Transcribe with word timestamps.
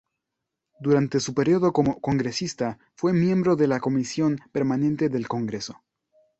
Durante 0.79 1.19
su 1.19 1.35
periodo 1.35 1.73
como 1.73 1.99
congresista, 2.01 2.79
fue 2.95 3.13
miembro 3.13 3.55
de 3.55 3.67
la 3.67 3.79
Comisión 3.79 4.39
Permanente 4.51 5.09
del 5.09 5.27
Congreso. 5.27 5.83